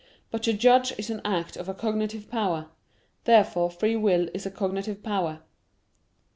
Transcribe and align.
But 0.31 0.41
to 0.41 0.53
judge 0.53 0.97
is 0.97 1.11
an 1.11 1.21
act 1.23 1.55
of 1.55 1.69
a 1.69 1.75
cognitive 1.75 2.27
power. 2.27 2.71
Therefore 3.25 3.69
free 3.69 3.95
will 3.95 4.29
is 4.33 4.47
a 4.47 4.49
cognitive 4.49 5.03
power. 5.03 5.41